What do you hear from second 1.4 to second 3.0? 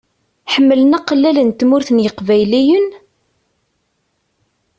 n Tmurt n yeqbayliyen?